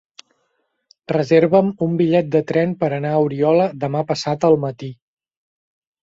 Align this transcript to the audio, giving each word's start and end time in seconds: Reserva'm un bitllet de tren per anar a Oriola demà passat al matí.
Reserva'm 1.11 1.67
un 1.87 1.91
bitllet 1.99 2.31
de 2.35 2.41
tren 2.51 2.73
per 2.83 2.89
anar 2.97 3.11
a 3.17 3.19
Oriola 3.25 3.67
demà 3.83 4.01
passat 4.13 4.47
al 4.49 4.57
matí. 4.65 4.89